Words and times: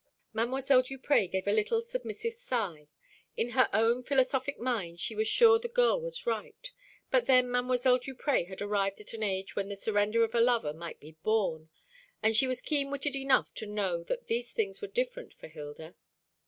Mdlle. 0.33 0.83
Duprez 0.83 1.29
gave 1.29 1.45
a 1.47 1.51
little 1.51 1.79
submissive 1.79 2.33
sigh. 2.33 2.87
In 3.37 3.49
her 3.51 3.69
own 3.71 4.01
philosophic 4.01 4.57
mind 4.57 4.99
she 4.99 5.13
was 5.13 5.27
sure 5.27 5.59
the 5.59 5.67
girl 5.67 6.01
was 6.01 6.25
right; 6.25 6.71
but 7.11 7.27
then 7.27 7.45
Mdlle. 7.49 7.99
Duprez 8.01 8.47
had 8.47 8.63
arrived 8.63 8.99
at 8.99 9.13
an 9.13 9.21
age 9.21 9.55
when 9.55 9.69
the 9.69 9.75
surrender 9.75 10.23
of 10.23 10.33
a 10.33 10.41
lover 10.41 10.73
may 10.73 10.93
be 10.93 11.11
borne; 11.21 11.69
and 12.23 12.35
she 12.35 12.47
was 12.47 12.61
keen 12.63 12.89
witted 12.89 13.15
enough 13.15 13.53
to 13.53 13.67
know 13.67 14.01
that 14.05 14.25
these 14.25 14.51
things 14.51 14.81
were 14.81 14.87
different 14.87 15.35
for 15.35 15.47
Hilda. 15.47 15.93